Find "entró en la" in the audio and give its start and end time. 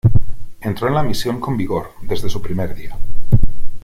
0.61-1.03